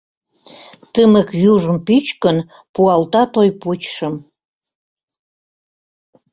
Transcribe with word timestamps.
Тымык 0.93 1.29
южым 1.51 1.77
пӱчкын, 1.87 2.37
Пуалта 2.73 3.23
той 3.33 3.49
пучшым. 3.61 4.13